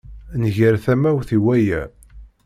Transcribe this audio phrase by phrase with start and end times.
[0.41, 1.81] Nger tamawt i waya.